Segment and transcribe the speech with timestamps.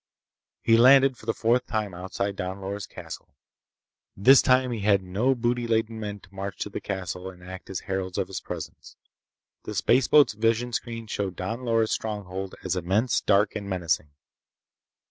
[0.63, 3.35] He landed for the fourth time outside Don Loris' castle.
[4.17, 7.69] This time he had no booty laden men to march to the castle and act
[7.69, 8.95] as heralds of his presence.
[9.63, 14.09] The spaceboat's visionscreens showed Don Loris' stronghold as immense, dark and menacing.